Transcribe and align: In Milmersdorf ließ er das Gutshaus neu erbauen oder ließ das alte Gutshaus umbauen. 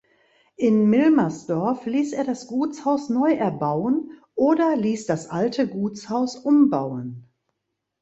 In 0.57 0.89
Milmersdorf 0.89 1.85
ließ 1.85 2.13
er 2.13 2.23
das 2.23 2.47
Gutshaus 2.47 3.09
neu 3.09 3.33
erbauen 3.35 4.09
oder 4.33 4.75
ließ 4.75 5.05
das 5.05 5.27
alte 5.29 5.67
Gutshaus 5.67 6.37
umbauen. 6.37 7.27